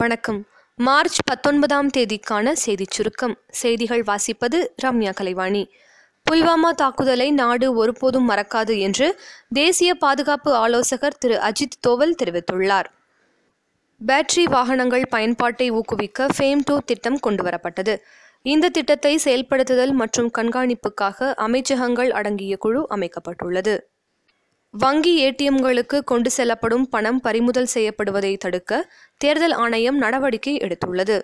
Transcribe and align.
வணக்கம். 0.00 0.46
மார்ச் 0.76 1.18
பத்தொன்பதாம் 1.24 1.90
தேதிக்கான 1.96 2.52
செய்திச் 2.52 2.90
சுருக்கம். 2.90 3.38
செய்திகள் 3.48 4.02
வாசிப்பது 4.02 4.66
ரம்யா 4.82 5.12
கலைவாணி. 5.14 5.68
புல்வாமா 6.30 6.70
தாக்குதலை 6.70 7.30
நாடு 7.30 7.74
ஒருபோதும் 7.74 8.30
மறக்காது 8.30 8.78
என்று 8.78 9.20
தேசிய 9.48 9.94
பாதுகாப்பு 9.94 10.54
ஆலோசகர் 10.54 11.18
திரு 11.18 11.38
அஜித் 11.38 11.80
தோவல் 11.80 12.14
தெரிவித்துள்ளார். 12.22 12.84
பேட்டரி 14.06 14.42
வாகனங்கள் 14.44 15.06
பயன்பாட்டை 15.10 15.70
ஊக்குவிக்க 15.70 16.26
ஃபேம் 16.38 16.60
டூ 16.64 16.80
திட்டம் 16.80 17.18
கொண்டுவரப்பட்டது. 17.26 17.98
இந்த 18.42 18.68
திட்டத்தை 18.68 19.20
செயல்படுத்துதல் 19.24 19.92
மற்றும் 19.92 20.30
கண்காணிப்புக்காக 20.38 21.34
அமைச்சகங்கள் 21.34 22.10
அடங்கிய 22.10 22.56
குழு 22.56 22.86
அமைக்கப்பட்டுள்ளது. 22.90 23.78
வங்கி 24.78 25.12
ஏடிஎம்களுக்கு 25.24 26.04
கொண்டு 26.04 26.30
செல்லப்படும் 26.30 26.88
பணம் 26.88 27.20
பறிமுதல் 27.20 27.68
செய்யப்படுவதை 27.74 28.36
தடுக்க 28.36 28.88
தேர்தல் 29.16 29.52
ஆணையம் 29.52 29.98
நடவடிக்கை 29.98 30.54
எடுத்துள்ளது. 30.56 31.16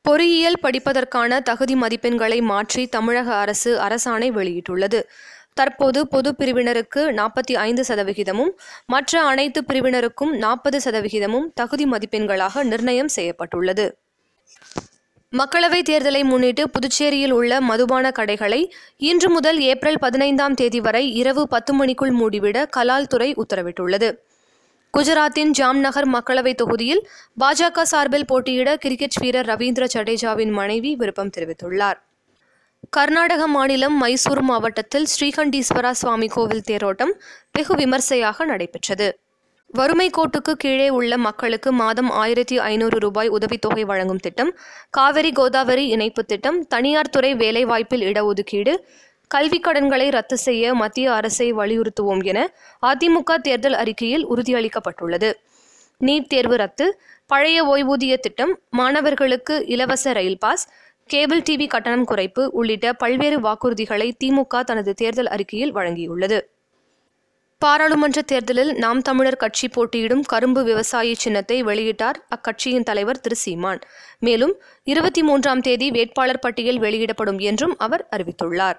பொறியியல் 0.00 0.58
படிப்பதற்கான 0.62 1.40
தகுதி 1.42 1.74
மதிப்பெண்களை 1.74 2.42
மாற்றி 2.42 2.86
தமிழக 2.86 3.34
அரசு 3.34 3.70
அரசாணை 3.78 4.28
வெளியிட்டுள்ளது. 4.38 5.00
தற்போது 5.54 6.08
பொது 6.08 6.34
பிரிவினருக்கு 6.38 7.02
நாற்பத்தி 7.18 7.54
ஐந்து 7.66 7.82
சதவிகிதமும் 7.88 8.52
மற்ற 8.86 9.22
அனைத்து 9.22 9.62
பிரிவினருக்கும் 9.72 10.32
நாற்பது 10.44 10.80
சதவிகிதமும் 10.84 11.48
தகுதி 11.54 11.86
மதிப்பெண்களாக 11.86 12.64
நிர்ணயம் 12.64 13.08
செய்யப்பட்டுள்ளது. 13.08 13.86
மக்களவைத் 15.38 15.88
தேர்தலை 15.90 16.24
முன்னிட்டு 16.24 16.70
புதுச்சேரியில் 16.70 17.30
உள்ள 17.30 17.60
மதுபான 17.60 18.10
கடைகளை 18.10 18.74
இன்று 18.96 19.30
முதல் 19.30 19.60
ஏப்ரல் 19.60 19.98
பதினைந்தாம் 19.98 20.54
தேதி 20.54 20.80
வரை 20.80 21.14
இரவு 21.14 21.48
பத்து 21.48 21.74
மணிக்குள் 21.74 22.10
மூடிவிட 22.10 22.66
கலால் 22.76 23.06
துறை 23.06 23.34
உத்தரவிட்டுள்ளது. 23.34 24.18
குஜராத்தின் 24.94 25.52
ஜாம்நகர் 25.58 26.08
மக்களவைத் 26.12 26.54
தொகுதியில் 26.54 27.08
பாஜக 27.40 27.82
சார்பில் 27.82 28.26
போட்டியிட 28.26 28.76
கிரிக்கெட் 28.76 29.18
வீரர் 29.20 29.46
ரவீந்திர 29.46 29.86
ஜடேஜாவின் 29.94 30.52
மனைவி 30.52 30.96
விருப்பம் 30.96 31.30
தெரிவித்துள்ளார். 31.36 31.98
கர்நாடக 32.90 33.46
மாநிலம் 33.46 33.96
மைசூர் 33.96 34.42
மாவட்டத்தில் 34.42 35.06
ஸ்ரீகண்டீஸ்வரா 35.14 35.90
சுவாமி 35.90 36.28
கோவில் 36.28 36.64
தேரோட்டம் 36.70 37.12
வெகு 37.52 37.74
விமர்சையாக 37.74 38.44
நடைபெற்றது. 38.44 39.18
வறுமை 39.74 40.10
கோட்டுக்கு 40.10 40.52
கீழே 40.52 40.88
உள்ள 40.88 41.18
மக்களுக்கு 41.18 41.72
மாதம் 41.72 42.10
ஆயிரத்தி 42.10 42.58
ஐநூறு 42.58 42.98
ரூபாய் 42.98 43.30
உதவித்தொகை 43.30 43.84
வழங்கும் 43.84 44.18
திட்டம் 44.18 44.58
காவிரி 44.90 45.32
கோதாவரி 45.32 45.86
இணைப்பு 45.86 46.24
திட்டம் 46.24 46.66
தனியார் 46.66 47.08
துறை 47.08 47.34
வேலைவாய்ப்பில் 47.34 48.02
இடஒதுக்கீடு 48.02 48.74
கல்விக் 49.28 49.62
கடன்களை 49.62 50.10
ரத்து 50.10 50.38
செய்ய 50.38 50.74
மத்திய 50.74 51.12
அரசை 51.12 51.54
வலியுறுத்துவோம் 51.54 52.24
என 52.24 52.52
அதிமுக 52.86 53.38
தேர்தல் 53.38 53.72
அறிக்கையில் 53.72 54.28
உறுதியளிக்கப்பட்டுள்ளது. 54.28 55.32
நீட் 56.00 56.26
தேர்வு 56.26 56.56
ரத்து 56.56 57.00
பழைய 57.26 57.64
ஓய்வூதிய 57.64 58.16
திட்டம் 58.16 58.58
மாணவர்களுக்கு 58.70 59.66
இலவச 59.66 60.12
ரயில் 60.12 60.38
பாஸ் 60.38 60.68
கேபிள் 61.06 61.42
டிவி 61.50 61.66
கட்டணம் 61.66 62.06
குறைப்பு 62.06 62.46
உள்ளிட்ட 62.46 62.92
பல்வேறு 62.92 63.40
வாக்குறுதிகளை 63.40 64.12
திமுக 64.24 64.60
தனது 64.60 64.94
தேர்தல் 64.94 65.26
அறிக்கையில் 65.26 65.74
வழங்கியுள்ளது. 65.74 66.40
பாராளுமன்ற 67.62 68.22
தேர்தலில் 68.22 68.70
நாம் 68.74 69.00
தமிழர் 69.02 69.40
கட்சி 69.42 69.66
போட்டியிடும் 69.68 70.22
கரும்பு 70.22 70.64
விவசாயி 70.64 71.14
சின்னத்தை 71.14 71.64
வெளியிட்டார் 71.64 72.18
அக்கட்சியின் 72.36 72.82
தலைவர் 72.82 73.20
திரு 73.20 73.36
சீமான். 73.36 73.80
மேலும் 74.18 74.54
இருபத்தி 74.84 75.22
மூன்றாம் 75.22 75.60
தேதி 75.60 75.90
வேட்பாளர் 75.90 76.38
பட்டியல் 76.38 76.78
வெளியிடப்படும் 76.78 77.38
என்றும் 77.38 77.74
அவர் 77.78 78.08
அறிவித்துள்ளார். 78.16 78.78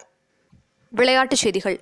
விளையாட்டுச் 0.93 1.41
செய்திகள். 1.43 1.77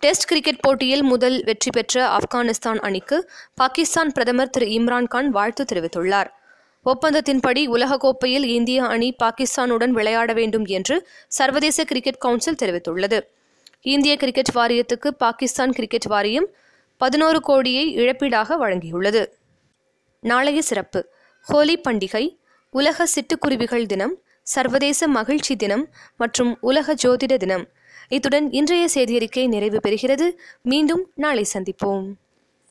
டெஸ்ட் 0.00 0.26
கிரிக்கெட் 0.26 0.60
போட்டியில் 0.60 1.02
முதல் 1.02 1.44
வெற்றி 1.44 1.70
பெற்ற 1.70 2.18
ஆப்கானிஸ்தான் 2.18 2.80
அணிக்கு 2.80 3.18
பாகிஸ்தான் 3.54 4.12
பிரதமர் 4.12 4.50
திரு 4.50 4.66
இம்ரான்கான் 4.78 5.30
வாழ்த்து 5.36 5.64
தெரிவித்துள்ளார். 5.72 6.30
ஒப்பந்தத்தின்படி 6.86 7.62
உலகக்கோப்பையில் 7.76 8.46
இந்திய 8.58 8.80
அணி 8.84 9.16
பாகிஸ்தானுடன் 9.24 9.94
விளையாட 9.98 10.32
வேண்டும் 10.32 10.66
என்று 10.78 10.98
சர்வதேச 11.28 11.84
கிரிக்கெட் 11.84 12.22
கவுன்சில் 12.26 12.60
தெரிவித்துள்ளது. 12.62 13.20
இந்திய 13.86 14.16
கிரிக்கெட் 14.16 14.50
வாரியத்துக்கு 14.54 15.08
பாகிஸ்தான் 15.08 15.72
கிரிக்கெட் 15.72 16.06
வாரியம் 16.06 16.46
பதினோரு 16.96 17.40
கோடியை 17.40 17.96
இழப்பீடாக 17.96 18.56
வழங்கியுள்ளது. 18.60 19.26
நாளைய 20.20 20.62
சிறப்பு. 20.62 21.08
ஹோலி 21.40 21.80
பண்டிகை 21.88 22.38
உலக 22.70 23.06
சிட்டுக்குருவிகள் 23.06 23.86
தினம் 23.86 24.18
சர்வதேச 24.42 25.08
மகிழ்ச்சி 25.08 25.56
தினம் 25.56 25.88
மற்றும் 26.16 26.58
உலக 26.60 26.94
ஜோதிட 26.94 27.36
தினம். 27.36 27.68
இத்துடன் 28.08 28.52
இன்றைய 28.52 28.88
செய்தியறிக்கை 28.94 29.48
நிறைவு 29.48 29.80
பெறுகிறது. 29.88 30.32
மீண்டும் 30.62 31.10
நாளை 31.14 31.46
சந்திப்போம். 31.52 32.10